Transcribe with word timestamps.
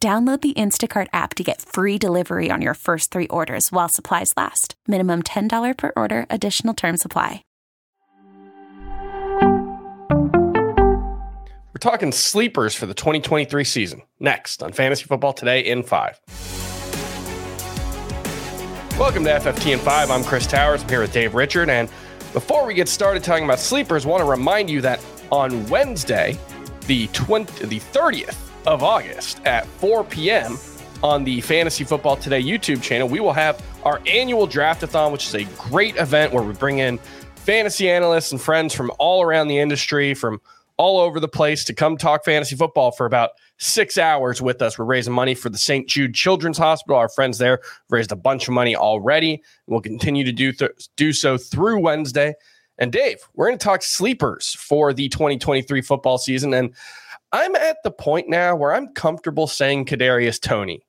Download 0.00 0.40
the 0.40 0.52
Instacart 0.54 1.06
app 1.14 1.34
to 1.34 1.42
get 1.42 1.62
free 1.62 1.96
delivery 1.96 2.50
on 2.50 2.60
your 2.60 2.74
first 2.74 3.10
three 3.10 3.26
orders 3.28 3.72
while 3.72 3.88
supplies 3.88 4.34
last. 4.36 4.74
Minimum 4.86 5.22
$10 5.22 5.76
per 5.76 5.92
order, 5.96 6.26
additional 6.28 6.74
term 6.74 6.98
supply. 6.98 7.42
We're 11.72 11.80
talking 11.80 12.12
sleepers 12.12 12.74
for 12.74 12.86
the 12.86 12.94
2023 12.94 13.64
season. 13.64 14.02
Next 14.20 14.62
on 14.62 14.72
Fantasy 14.72 15.04
Football 15.04 15.32
Today 15.32 15.60
in 15.60 15.82
5. 15.82 16.20
Welcome 18.98 19.24
to 19.24 19.30
FFT 19.30 19.72
in 19.72 19.78
5. 19.78 20.10
I'm 20.10 20.24
Chris 20.24 20.46
Towers. 20.46 20.82
I'm 20.82 20.88
here 20.88 21.00
with 21.00 21.12
Dave 21.12 21.34
Richard. 21.34 21.68
And 21.68 21.90
before 22.32 22.66
we 22.66 22.74
get 22.74 22.88
started 22.88 23.24
talking 23.24 23.44
about 23.44 23.58
sleepers, 23.58 24.06
I 24.06 24.08
want 24.08 24.22
to 24.22 24.30
remind 24.30 24.70
you 24.70 24.80
that 24.82 25.04
on 25.30 25.66
Wednesday, 25.66 26.38
the 26.86 27.08
20, 27.08 27.66
the 27.66 27.80
30th 27.80 28.45
of 28.66 28.82
August 28.82 29.40
at 29.44 29.64
4 29.66 30.04
p.m. 30.04 30.58
on 31.02 31.22
the 31.22 31.40
Fantasy 31.40 31.84
Football 31.84 32.16
Today 32.16 32.42
YouTube 32.42 32.82
channel, 32.82 33.08
we 33.08 33.20
will 33.20 33.32
have 33.32 33.62
our 33.84 34.00
annual 34.06 34.48
draftathon, 34.48 35.12
which 35.12 35.26
is 35.26 35.34
a 35.34 35.44
great 35.56 35.96
event 35.96 36.32
where 36.32 36.42
we 36.42 36.52
bring 36.52 36.78
in 36.78 36.98
fantasy 37.36 37.88
analysts 37.88 38.32
and 38.32 38.40
friends 38.40 38.74
from 38.74 38.90
all 38.98 39.22
around 39.22 39.46
the 39.48 39.58
industry, 39.58 40.14
from 40.14 40.40
all 40.78 40.98
over 40.98 41.20
the 41.20 41.28
place 41.28 41.64
to 41.64 41.74
come 41.74 41.96
talk 41.96 42.24
fantasy 42.24 42.56
football 42.56 42.90
for 42.90 43.06
about 43.06 43.30
six 43.56 43.96
hours 43.96 44.42
with 44.42 44.60
us. 44.60 44.78
We're 44.78 44.84
raising 44.84 45.14
money 45.14 45.34
for 45.34 45.48
the 45.48 45.58
St. 45.58 45.88
Jude 45.88 46.14
Children's 46.14 46.58
Hospital. 46.58 46.98
Our 46.98 47.08
friends 47.08 47.38
there 47.38 47.60
raised 47.88 48.10
a 48.10 48.16
bunch 48.16 48.48
of 48.48 48.54
money 48.54 48.74
already. 48.74 49.42
We'll 49.68 49.80
continue 49.80 50.24
to 50.24 50.32
do 50.32 50.52
th- 50.52 50.72
do 50.96 51.12
so 51.12 51.38
through 51.38 51.80
Wednesday. 51.80 52.34
And 52.78 52.92
Dave, 52.92 53.18
we're 53.34 53.46
going 53.46 53.58
to 53.58 53.64
talk 53.64 53.82
sleepers 53.82 54.54
for 54.58 54.92
the 54.92 55.08
2023 55.08 55.80
football 55.80 56.18
season. 56.18 56.52
And 56.52 56.74
I'm 57.32 57.54
at 57.56 57.78
the 57.84 57.90
point 57.90 58.28
now 58.28 58.56
where 58.56 58.72
I'm 58.72 58.88
comfortable 58.94 59.46
saying 59.46 59.86
Kadarius 59.86 60.40
Toney 60.40 60.82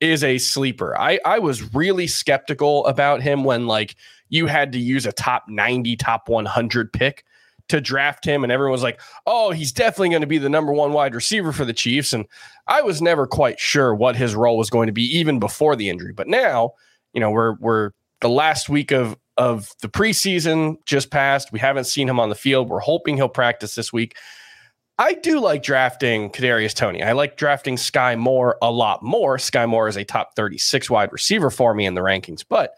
is 0.00 0.24
a 0.24 0.38
sleeper. 0.38 0.98
I, 0.98 1.20
I 1.24 1.38
was 1.38 1.74
really 1.74 2.06
skeptical 2.06 2.84
about 2.86 3.22
him 3.22 3.44
when 3.44 3.66
like 3.66 3.94
you 4.28 4.46
had 4.46 4.72
to 4.72 4.78
use 4.78 5.06
a 5.06 5.12
top 5.12 5.44
90, 5.48 5.96
top 5.96 6.28
100 6.28 6.92
pick 6.92 7.24
to 7.68 7.80
draft 7.80 8.24
him, 8.24 8.42
and 8.42 8.52
everyone 8.52 8.72
was 8.72 8.82
like, 8.82 9.00
"Oh, 9.26 9.50
he's 9.50 9.72
definitely 9.72 10.10
going 10.10 10.22
to 10.22 10.26
be 10.26 10.38
the 10.38 10.48
number 10.48 10.72
one 10.72 10.92
wide 10.92 11.14
receiver 11.14 11.52
for 11.52 11.64
the 11.64 11.72
Chiefs." 11.72 12.12
And 12.12 12.26
I 12.66 12.82
was 12.82 13.00
never 13.00 13.26
quite 13.26 13.60
sure 13.60 13.94
what 13.94 14.16
his 14.16 14.34
role 14.34 14.58
was 14.58 14.70
going 14.70 14.88
to 14.88 14.92
be, 14.92 15.04
even 15.16 15.38
before 15.38 15.76
the 15.76 15.88
injury. 15.88 16.12
But 16.12 16.28
now, 16.28 16.72
you 17.14 17.20
know, 17.20 17.30
we're 17.30 17.54
we're 17.60 17.90
the 18.20 18.28
last 18.28 18.68
week 18.68 18.90
of 18.90 19.16
of 19.36 19.70
the 19.80 19.88
preseason 19.88 20.76
just 20.86 21.10
passed. 21.10 21.52
We 21.52 21.60
haven't 21.60 21.84
seen 21.84 22.08
him 22.08 22.20
on 22.20 22.28
the 22.28 22.34
field. 22.34 22.68
We're 22.68 22.80
hoping 22.80 23.16
he'll 23.16 23.28
practice 23.28 23.74
this 23.74 23.92
week. 23.92 24.16
I 25.02 25.14
do 25.14 25.40
like 25.40 25.64
drafting 25.64 26.30
Kadarius 26.30 26.74
Toney. 26.74 27.02
I 27.02 27.10
like 27.10 27.36
drafting 27.36 27.76
Sky 27.76 28.14
Moore 28.14 28.56
a 28.62 28.70
lot 28.70 29.02
more. 29.02 29.36
Sky 29.36 29.66
Moore 29.66 29.88
is 29.88 29.96
a 29.96 30.04
top 30.04 30.36
36 30.36 30.88
wide 30.88 31.12
receiver 31.12 31.50
for 31.50 31.74
me 31.74 31.86
in 31.86 31.94
the 31.94 32.02
rankings, 32.02 32.44
but 32.48 32.74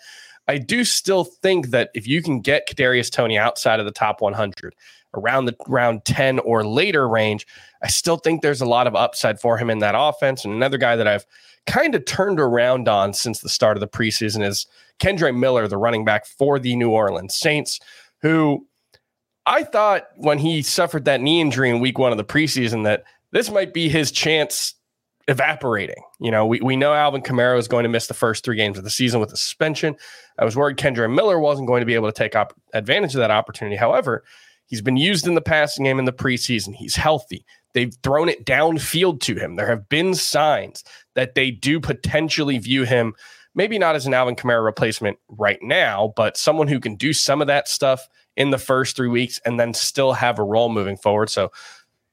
I 0.49 0.57
do 0.57 0.85
still 0.85 1.25
think 1.25 1.69
that 1.69 1.91
if 1.93 2.07
you 2.07 2.23
can 2.23 2.41
get 2.41 2.67
Kadarius 2.67 3.11
Toney 3.11 3.37
outside 3.37 3.79
of 3.79 3.85
the 3.85 3.93
top 3.93 4.23
100, 4.23 4.75
around 5.13 5.45
the 5.45 5.55
round 5.69 6.07
10 6.07 6.39
or 6.39 6.67
later 6.67 7.07
range, 7.07 7.47
I 7.83 7.89
still 7.89 8.17
think 8.17 8.41
there's 8.41 8.63
a 8.63 8.67
lot 8.67 8.87
of 8.87 8.97
upside 8.97 9.39
for 9.39 9.59
him 9.59 9.69
in 9.69 9.81
that 9.81 9.95
offense. 9.95 10.47
And 10.47 10.55
another 10.55 10.79
guy 10.79 10.97
that 10.97 11.07
I've 11.07 11.27
kind 11.67 11.95
of 11.95 12.07
turned 12.07 12.41
around 12.41 12.89
on 12.89 13.13
since 13.13 13.41
the 13.41 13.51
start 13.51 13.77
of 13.77 13.83
the 13.83 13.87
preseason 13.87 14.43
is 14.43 14.67
Kendre 14.99 15.37
Miller, 15.37 15.69
the 15.69 15.77
running 15.77 16.07
back 16.07 16.25
for 16.25 16.59
the 16.59 16.75
New 16.75 16.89
Orleans 16.89 17.35
Saints, 17.35 17.81
who 18.23 18.67
I 19.47 19.65
thought 19.65 20.05
when 20.17 20.39
he 20.39 20.63
suffered 20.63 21.05
that 21.05 21.21
knee 21.21 21.41
injury 21.41 21.71
in 21.71 21.81
week 21.81 21.99
one 21.99 22.13
of 22.13 22.19
the 22.19 22.25
preseason 22.25 22.85
that 22.85 23.05
this 23.33 23.51
might 23.51 23.75
be 23.75 23.89
his 23.89 24.11
chance 24.11 24.75
evaporating. 25.29 26.03
You 26.21 26.31
know, 26.31 26.47
we, 26.47 26.61
we 26.61 26.77
know 26.77 26.93
Alvin 26.95 27.23
Kamara 27.23 27.59
is 27.59 27.69
going 27.69 27.83
to 27.85 27.89
miss 27.89 28.07
the 28.07 28.15
first 28.15 28.45
three 28.45 28.57
games 28.57 28.79
of 28.79 28.85
the 28.85 28.91
season 28.91 29.21
with 29.21 29.33
a 29.33 29.37
suspension. 29.37 29.97
I 30.39 30.45
was 30.45 30.57
worried 30.57 30.77
Kendre 30.77 31.13
Miller 31.13 31.39
wasn't 31.39 31.69
going 31.69 31.81
to 31.81 31.87
be 31.87 31.95
able 31.95 32.09
to 32.09 32.17
take 32.17 32.37
op- 32.37 32.59
advantage 32.73 33.15
of 33.15 33.21
that 33.21 33.31
opportunity. 33.31 33.77
However, 33.77 34.25
he's 34.67 34.83
been 34.83 34.97
used 34.97 35.27
in 35.27 35.35
the 35.35 35.41
passing 35.41 35.85
game 35.85 35.99
in 35.99 36.05
the 36.05 36.13
preseason. 36.13 36.75
He's 36.75 36.97
healthy. 36.97 37.45
They've 37.73 37.95
thrown 38.03 38.29
it 38.29 38.47
downfield 38.47 39.21
to 39.23 39.35
him. 39.35 39.57
There 39.57 39.69
have 39.69 39.89
been 39.89 40.15
signs 40.15 40.85
that 41.15 41.35
they 41.35 41.51
do 41.51 41.81
potentially 41.81 42.59
view 42.59 42.85
him, 42.85 43.15
maybe 43.55 43.79
not 43.79 43.97
as 43.97 44.07
an 44.07 44.15
Alvin 44.15 44.37
Kamara 44.37 44.65
replacement 44.65 45.19
right 45.29 45.59
now, 45.61 46.13
but 46.17 46.37
someone 46.37 46.69
who 46.69 46.81
can 46.81 46.95
do 46.95 47.13
some 47.13 47.41
of 47.41 47.47
that 47.49 47.67
stuff 47.69 48.09
in 48.37 48.51
the 48.51 48.59
first 48.59 48.97
three 48.97 49.09
weeks 49.09 49.41
and 49.45 49.59
then 49.59 49.75
still 49.75 50.13
have 50.13 50.39
a 50.39 50.45
role 50.45 50.69
moving 50.69 50.97
forward. 50.97 51.31
So 51.31 51.53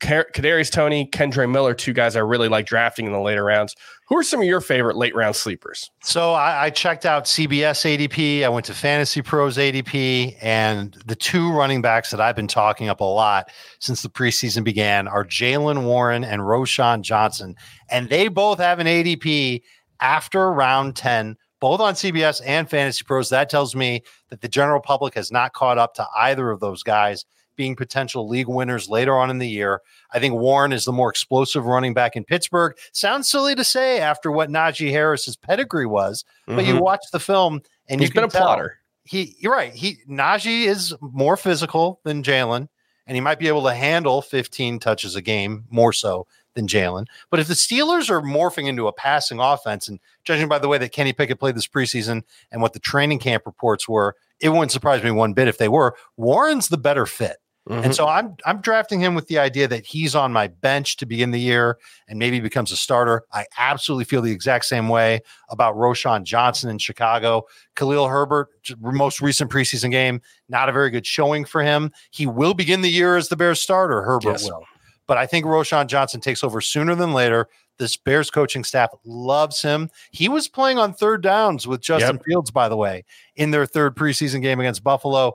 Kadarius 0.01 0.71
Toney, 0.71 1.07
Kendre 1.11 1.49
Miller, 1.49 1.75
two 1.75 1.93
guys 1.93 2.15
I 2.15 2.21
really 2.21 2.49
like 2.49 2.65
drafting 2.65 3.05
in 3.05 3.11
the 3.11 3.19
later 3.19 3.43
rounds. 3.43 3.75
Who 4.07 4.17
are 4.17 4.23
some 4.23 4.41
of 4.41 4.47
your 4.47 4.59
favorite 4.59 4.97
late 4.97 5.15
round 5.15 5.35
sleepers? 5.35 5.91
So 6.01 6.33
I, 6.33 6.65
I, 6.65 6.69
checked 6.71 7.05
out 7.05 7.25
CBS 7.25 7.85
ADP. 7.85 8.43
I 8.43 8.49
went 8.49 8.65
to 8.65 8.73
Fantasy 8.73 9.21
Pros 9.21 9.57
ADP, 9.57 10.37
and 10.41 10.97
the 11.05 11.15
two 11.15 11.51
running 11.51 11.81
backs 11.83 12.09
that 12.11 12.19
I've 12.19 12.35
been 12.35 12.47
talking 12.47 12.89
up 12.89 12.99
a 12.99 13.05
lot 13.05 13.51
since 13.79 14.01
the 14.01 14.09
preseason 14.09 14.63
began 14.63 15.07
are 15.07 15.23
Jaylen 15.23 15.83
Warren 15.85 16.23
and 16.23 16.41
Roschon 16.41 17.03
Johnson, 17.03 17.55
and 17.89 18.09
they 18.09 18.27
both 18.27 18.57
have 18.57 18.79
an 18.79 18.87
ADP 18.87 19.61
after 19.99 20.51
round 20.51 20.95
ten 20.95 21.37
both 21.61 21.79
on 21.79 21.93
CBS 21.93 22.41
and 22.45 22.69
Fantasy 22.69 23.05
Pros. 23.05 23.29
That 23.29 23.49
tells 23.49 23.73
me 23.73 24.03
that 24.29 24.41
the 24.41 24.49
general 24.49 24.81
public 24.81 25.13
has 25.13 25.31
not 25.31 25.53
caught 25.53 25.77
up 25.77 25.93
to 25.93 26.07
either 26.17 26.51
of 26.51 26.59
those 26.59 26.83
guys 26.83 27.23
being 27.55 27.75
potential 27.75 28.27
league 28.27 28.47
winners 28.47 28.89
later 28.89 29.15
on 29.15 29.29
in 29.29 29.37
the 29.37 29.47
year. 29.47 29.81
I 30.11 30.19
think 30.19 30.33
Warren 30.33 30.73
is 30.73 30.83
the 30.83 30.91
more 30.91 31.09
explosive 31.09 31.65
running 31.65 31.93
back 31.93 32.15
in 32.15 32.23
Pittsburgh. 32.23 32.75
Sounds 32.91 33.29
silly 33.29 33.55
to 33.55 33.63
say 33.63 33.99
after 33.99 34.31
what 34.31 34.49
Najee 34.49 34.89
Harris's 34.91 35.37
pedigree 35.37 35.85
was, 35.85 36.23
mm-hmm. 36.23 36.55
but 36.55 36.65
you 36.65 36.73
mm-hmm. 36.73 36.83
watch 36.83 37.05
the 37.11 37.19
film 37.19 37.61
and 37.87 38.01
he's 38.01 38.11
been 38.11 38.23
a 38.23 38.29
plotter. 38.29 38.79
He, 39.03 39.35
you're 39.39 39.53
right. 39.53 39.73
He 39.73 39.97
Najee 40.09 40.65
is 40.65 40.95
more 41.01 41.37
physical 41.37 41.99
than 42.03 42.23
Jaylen, 42.23 42.67
and 43.05 43.15
he 43.15 43.21
might 43.21 43.39
be 43.39 43.47
able 43.47 43.63
to 43.63 43.73
handle 43.73 44.21
15 44.21 44.79
touches 44.79 45.15
a 45.15 45.21
game 45.21 45.65
more 45.69 45.93
so 45.93 46.25
than 46.53 46.67
Jaylen. 46.67 47.05
But 47.29 47.39
if 47.39 47.47
the 47.47 47.53
Steelers 47.53 48.09
are 48.09 48.21
morphing 48.21 48.67
into 48.67 48.87
a 48.87 48.93
passing 48.93 49.39
offense, 49.39 49.87
and 49.87 49.99
judging 50.23 50.47
by 50.47 50.59
the 50.59 50.67
way 50.67 50.77
that 50.77 50.91
Kenny 50.91 51.13
Pickett 51.13 51.39
played 51.39 51.55
this 51.55 51.67
preseason 51.67 52.23
and 52.51 52.61
what 52.61 52.73
the 52.73 52.79
training 52.79 53.19
camp 53.19 53.43
reports 53.45 53.87
were, 53.87 54.15
it 54.39 54.49
wouldn't 54.49 54.71
surprise 54.71 55.03
me 55.03 55.11
one 55.11 55.33
bit 55.33 55.47
if 55.47 55.57
they 55.57 55.69
were. 55.69 55.95
Warren's 56.17 56.69
the 56.69 56.77
better 56.77 57.05
fit. 57.05 57.37
Mm-hmm. 57.69 57.83
And 57.83 57.95
so 57.95 58.07
I'm 58.07 58.35
I'm 58.43 58.59
drafting 58.59 58.99
him 58.99 59.13
with 59.13 59.27
the 59.27 59.37
idea 59.37 59.67
that 59.67 59.85
he's 59.85 60.15
on 60.15 60.33
my 60.33 60.47
bench 60.47 60.97
to 60.97 61.05
begin 61.05 61.29
the 61.29 61.39
year 61.39 61.77
and 62.07 62.17
maybe 62.17 62.39
becomes 62.39 62.71
a 62.71 62.75
starter. 62.75 63.23
I 63.31 63.45
absolutely 63.55 64.05
feel 64.05 64.23
the 64.23 64.31
exact 64.31 64.65
same 64.65 64.89
way 64.89 65.21
about 65.47 65.75
Roschon 65.75 66.23
Johnson 66.23 66.71
in 66.71 66.79
Chicago. 66.79 67.43
Khalil 67.75 68.07
Herbert, 68.07 68.47
most 68.79 69.21
recent 69.21 69.51
preseason 69.51 69.91
game, 69.91 70.21
not 70.49 70.69
a 70.69 70.71
very 70.71 70.89
good 70.89 71.05
showing 71.05 71.45
for 71.45 71.61
him. 71.61 71.91
He 72.09 72.25
will 72.25 72.55
begin 72.55 72.81
the 72.81 72.89
year 72.89 73.15
as 73.15 73.29
the 73.29 73.35
Bears 73.35 73.61
starter. 73.61 74.01
Herbert 74.01 74.31
yes. 74.31 74.45
will. 74.45 74.65
But 75.11 75.17
I 75.17 75.25
think 75.25 75.45
Roschon 75.45 75.87
Johnson 75.87 76.21
takes 76.21 76.41
over 76.41 76.61
sooner 76.61 76.95
than 76.95 77.11
later. 77.11 77.49
This 77.77 77.97
Bears 77.97 78.31
coaching 78.31 78.63
staff 78.63 78.91
loves 79.03 79.61
him. 79.61 79.89
He 80.11 80.29
was 80.29 80.47
playing 80.47 80.77
on 80.77 80.93
third 80.93 81.21
downs 81.21 81.67
with 81.67 81.81
Justin 81.81 82.15
yep. 82.15 82.23
Fields, 82.25 82.49
by 82.49 82.69
the 82.69 82.77
way, 82.77 83.03
in 83.35 83.51
their 83.51 83.65
third 83.65 83.97
preseason 83.97 84.41
game 84.41 84.61
against 84.61 84.85
Buffalo. 84.85 85.33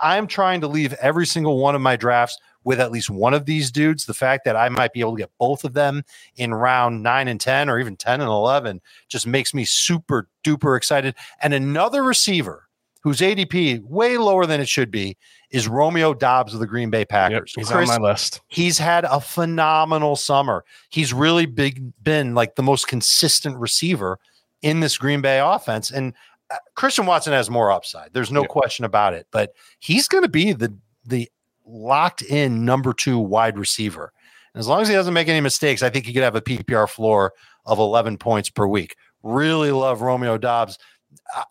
I'm 0.00 0.26
trying 0.26 0.62
to 0.62 0.66
leave 0.66 0.94
every 0.94 1.26
single 1.26 1.58
one 1.58 1.74
of 1.74 1.82
my 1.82 1.94
drafts 1.94 2.38
with 2.64 2.80
at 2.80 2.90
least 2.90 3.10
one 3.10 3.34
of 3.34 3.44
these 3.44 3.70
dudes. 3.70 4.06
The 4.06 4.14
fact 4.14 4.46
that 4.46 4.56
I 4.56 4.70
might 4.70 4.94
be 4.94 5.00
able 5.00 5.16
to 5.16 5.20
get 5.20 5.30
both 5.38 5.64
of 5.64 5.74
them 5.74 6.04
in 6.36 6.54
round 6.54 7.02
nine 7.02 7.28
and 7.28 7.38
10 7.38 7.68
or 7.68 7.78
even 7.78 7.96
10 7.96 8.22
and 8.22 8.30
11 8.30 8.80
just 9.08 9.26
makes 9.26 9.52
me 9.52 9.66
super 9.66 10.26
duper 10.42 10.74
excited. 10.74 11.16
And 11.42 11.52
another 11.52 12.02
receiver 12.02 12.66
whose 13.02 13.20
ADP 13.20 13.82
way 13.84 14.16
lower 14.16 14.46
than 14.46 14.60
it 14.60 14.68
should 14.68 14.90
be 14.90 15.16
is 15.50 15.68
Romeo 15.68 16.14
Doubs 16.14 16.54
of 16.54 16.60
the 16.60 16.66
Green 16.66 16.90
Bay 16.90 17.04
Packers. 17.04 17.52
Yep, 17.56 17.62
he's 17.62 17.70
Chris, 17.70 17.90
on 17.90 18.00
my 18.00 18.08
list. 18.08 18.40
He's 18.48 18.78
had 18.78 19.04
a 19.04 19.20
phenomenal 19.20 20.16
summer. 20.16 20.64
He's 20.88 21.12
really 21.12 21.46
big 21.46 21.92
been 22.02 22.34
like 22.34 22.54
the 22.54 22.62
most 22.62 22.88
consistent 22.88 23.56
receiver 23.56 24.18
in 24.62 24.80
this 24.80 24.96
Green 24.96 25.20
Bay 25.20 25.40
offense. 25.40 25.90
And 25.90 26.14
uh, 26.50 26.56
Christian 26.74 27.06
Watson 27.06 27.32
has 27.32 27.50
more 27.50 27.70
upside. 27.70 28.12
There's 28.12 28.32
no 28.32 28.42
yep. 28.42 28.50
question 28.50 28.84
about 28.84 29.14
it. 29.14 29.26
But 29.30 29.52
he's 29.80 30.08
going 30.08 30.22
to 30.22 30.30
be 30.30 30.52
the 30.52 30.74
the 31.04 31.28
locked 31.66 32.22
in 32.22 32.64
number 32.64 32.92
two 32.92 33.18
wide 33.18 33.58
receiver. 33.58 34.12
And 34.54 34.60
as 34.60 34.68
long 34.68 34.82
as 34.82 34.88
he 34.88 34.94
doesn't 34.94 35.14
make 35.14 35.28
any 35.28 35.40
mistakes, 35.40 35.82
I 35.82 35.90
think 35.90 36.06
he 36.06 36.12
could 36.12 36.22
have 36.22 36.36
a 36.36 36.42
PPR 36.42 36.88
floor 36.88 37.32
of 37.64 37.78
11 37.78 38.18
points 38.18 38.50
per 38.50 38.66
week. 38.66 38.96
Really 39.22 39.70
love 39.70 40.02
Romeo 40.02 40.36
Doubs. 40.36 40.78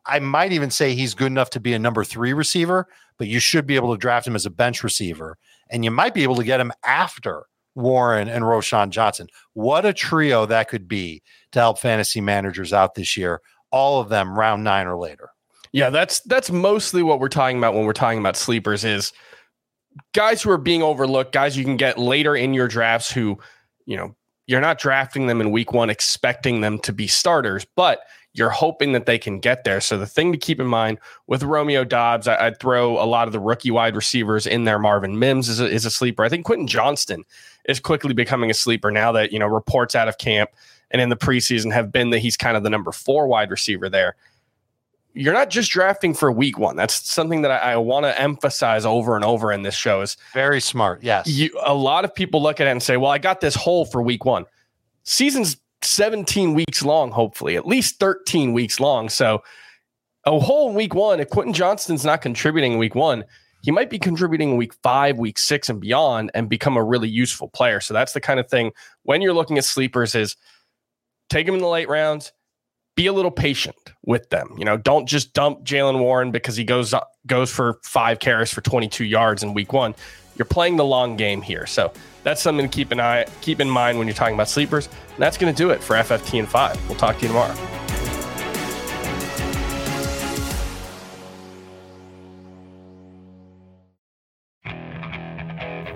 I 0.06 0.20
might 0.20 0.52
even 0.52 0.70
say 0.70 0.94
he's 0.94 1.14
good 1.14 1.28
enough 1.28 1.50
to 1.52 1.60
be 1.60 1.74
a 1.74 1.80
number 1.80 2.04
three 2.04 2.34
receiver, 2.34 2.88
but 3.18 3.28
you 3.28 3.40
should 3.40 3.66
be 3.66 3.76
able 3.76 3.92
to 3.94 3.98
draft 3.98 4.28
him 4.28 4.36
as 4.36 4.46
a 4.46 4.52
bench 4.52 4.84
receiver. 4.84 5.38
And 5.70 5.84
you 5.84 5.92
might 5.92 6.14
be 6.14 6.24
able 6.24 6.36
to 6.36 6.44
get 6.44 6.60
him 6.60 6.72
after 6.84 7.46
Warren 7.76 8.28
and 8.28 8.44
Roschon 8.44 8.90
Johnson. 8.90 9.28
What 9.54 9.86
a 9.86 9.94
trio 9.94 10.46
that 10.46 10.70
could 10.70 10.88
be 10.88 11.22
to 11.52 11.60
help 11.60 11.80
fantasy 11.80 12.22
managers 12.22 12.74
out 12.74 12.96
this 12.96 13.16
year. 13.16 13.42
All 13.72 14.02
of 14.02 14.10
them 14.10 14.38
round 14.38 14.64
nine 14.64 14.88
or 14.88 14.98
later. 14.98 15.30
Yeah, 15.72 15.90
that's 15.90 16.20
that's 16.22 16.52
mostly 16.52 17.02
what 17.02 17.22
we're 17.22 17.30
talking 17.30 17.58
about 17.58 17.74
when 17.74 17.86
we're 17.86 17.94
talking 17.94 18.20
about 18.20 18.36
sleepers 18.36 18.84
is 18.84 19.14
guys 20.14 20.42
who 20.42 20.52
are 20.52 20.58
being 20.58 20.84
overlooked, 20.84 21.32
guys 21.32 21.58
you 21.58 21.64
can 21.64 21.78
get 21.78 21.98
later 21.98 22.36
in 22.36 22.54
your 22.54 22.68
drafts 22.68 23.12
who, 23.12 23.40
you 23.86 23.96
know, 23.96 24.16
you're 24.48 24.62
not 24.62 24.80
drafting 24.80 25.28
them 25.28 25.40
in 25.40 25.52
week 25.52 25.72
one 25.72 25.90
expecting 25.90 26.60
them 26.60 26.78
to 26.80 26.92
be 26.92 27.08
starters, 27.08 27.66
but 27.76 28.02
you're 28.34 28.50
hoping 28.50 28.94
that 28.94 29.06
they 29.06 29.18
can 29.18 29.40
get 29.40 29.64
there. 29.64 29.82
So 29.82 29.98
the 29.98 30.08
thing 30.08 30.32
to 30.32 30.38
keep 30.38 30.60
in 30.60 30.68
mind 30.68 31.00
with 31.28 31.44
Romeo 31.44 31.84
Doubs, 31.84 32.28
I, 32.28 32.50
would 32.50 32.60
throw 32.60 33.02
a 33.02 33.04
lot 33.06 33.28
of 33.28 33.34
the 33.34 33.40
rookie 33.40 33.72
wide 33.72 33.96
receivers 33.96 34.48
in 34.48 34.64
there. 34.64 34.80
Marvin 34.80 35.20
Mims 35.20 35.50
is 35.50 35.60
a, 35.60 35.68
is 35.68 35.86
a 35.86 35.92
sleeper. 35.92 36.24
I 36.24 36.30
think 36.30 36.46
Quentin 36.46 36.68
Johnston 36.68 37.26
is 37.66 37.80
quickly 37.80 38.14
becoming 38.14 38.50
a 38.50 38.54
sleeper 38.54 38.90
now 38.90 39.12
that 39.12 39.32
you 39.32 39.40
know 39.40 39.48
reports 39.48 39.96
out 39.96 40.08
of 40.08 40.18
camp 40.18 40.50
and 40.92 41.02
in 41.02 41.10
the 41.10 41.18
preseason 41.18 41.74
have 41.74 41.92
been 41.92 42.10
that 42.12 42.20
he's 42.20 42.38
kind 42.38 42.56
of 42.56 42.64
the 42.64 42.70
number 42.70 42.92
four 42.92 43.28
wide 43.28 43.52
receiver 43.52 43.90
there. 43.90 44.16
You're 45.14 45.34
not 45.34 45.50
just 45.50 45.72
drafting 45.72 46.14
for 46.14 46.32
week 46.32 46.58
one. 46.58 46.78
That's 46.78 47.12
something 47.12 47.42
that 47.42 47.52
I, 47.52 47.74
I 47.74 47.78
want 47.78 48.06
to 48.06 48.20
emphasize 48.20 48.86
over 48.86 49.18
and 49.18 49.26
over 49.26 49.52
in 49.52 49.62
this 49.62 49.76
show. 49.76 50.00
Is 50.00 50.16
very 50.34 50.62
smart. 50.62 51.04
Yes, 51.04 51.28
you, 51.28 51.50
a 51.66 51.74
lot 51.74 52.06
of 52.06 52.16
people 52.16 52.42
look 52.42 52.62
at 52.62 52.68
it 52.68 52.72
and 52.72 52.82
say, 52.82 52.96
"Well, 52.96 53.12
I 53.12 53.18
got 53.18 53.42
this 53.42 53.56
hole 53.56 53.84
for 53.84 54.02
week 54.02 54.24
one." 54.24 54.46
Season's 55.04 55.58
17 55.84 56.54
weeks 56.54 56.84
long, 56.84 57.12
hopefully, 57.12 57.56
at 57.56 57.68
least 57.68 58.00
13 58.00 58.54
weeks 58.54 58.80
long. 58.80 59.10
So 59.10 59.44
a 60.26 60.40
whole 60.40 60.74
week 60.74 60.94
one, 60.94 61.20
if 61.20 61.30
Quentin 61.30 61.54
Johnston's 61.54 62.06
not 62.06 62.22
contributing 62.22 62.78
week 62.78 62.96
one, 62.96 63.26
he 63.64 63.72
might 63.72 63.90
be 63.90 64.00
contributing 64.00 64.58
week 64.58 64.74
five, 64.82 65.18
week 65.18 65.38
six, 65.38 65.70
and 65.70 65.80
beyond 65.80 66.32
and 66.34 66.50
become 66.50 66.78
a 66.78 66.84
really 66.84 67.10
useful 67.10 67.48
player. 67.50 67.80
So 67.80 67.94
that's 67.94 68.14
the 68.14 68.22
kind 68.22 68.40
of 68.40 68.50
thing 68.50 68.72
when 69.04 69.22
you're 69.22 69.34
looking 69.34 69.58
at 69.58 69.66
sleepers 69.66 70.16
is 70.16 70.36
take 71.30 71.46
them 71.46 71.56
in 71.56 71.62
the 71.62 71.68
late 71.68 71.90
rounds, 71.90 72.34
be 72.96 73.08
a 73.08 73.14
little 73.14 73.32
patient 73.32 73.76
with 74.04 74.30
them. 74.30 74.54
You 74.58 74.66
know, 74.66 74.78
don't 74.78 75.08
just 75.08 75.34
dump 75.34 75.64
Jaylen 75.64 76.00
Warren 76.00 76.32
because 76.32 76.56
he 76.56 76.64
goes 76.64 76.94
goes 77.28 77.52
for 77.52 77.80
five 77.84 78.20
carries 78.20 78.52
for 78.52 78.62
22 78.62 79.06
yards 79.06 79.44
in 79.44 79.54
week 79.54 79.74
one. 79.74 79.96
You're 80.36 80.46
playing 80.46 80.78
the 80.78 80.86
long 80.86 81.16
game 81.16 81.42
here. 81.42 81.66
So 81.66 81.94
that's 82.24 82.42
something 82.42 82.70
to 82.70 82.76
keep 82.76 82.92
an 82.92 83.00
eye 83.00 83.26
keep 83.42 83.60
in 83.60 83.70
mind 83.70 83.98
when 83.98 84.08
you're 84.08 84.16
talking 84.16 84.36
about 84.36 84.50
sleepers. 84.50 84.88
And 84.88 85.20
that's 85.20 85.38
going 85.38 85.54
to 85.54 85.58
do 85.58 85.72
it 85.72 85.84
for 85.84 85.96
FFT 85.96 86.40
and 86.40 86.48
five. 86.48 86.78
We'll 86.88 86.98
talk 86.98 87.18
to 87.18 87.22
you 87.22 87.28
tomorrow. 87.28 87.56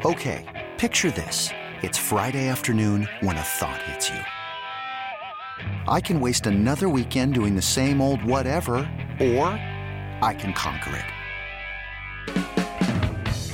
Okay, 0.06 0.46
picture 0.78 1.10
this. 1.10 1.50
It's 1.82 1.98
Friday 1.98 2.48
afternoon 2.48 3.10
when 3.22 3.38
a 3.38 3.42
thought 3.42 3.82
hits 3.84 4.10
you. 4.10 4.20
I 5.88 6.00
can 6.00 6.20
waste 6.20 6.46
another 6.46 6.90
weekend 6.90 7.34
doing 7.34 7.56
the 7.56 7.62
same 7.64 8.02
old 8.02 8.24
whatever, 8.24 8.76
or 9.20 9.48
I 10.22 10.36
can 10.38 10.54
conquer 10.54 10.96
it. 10.96 11.15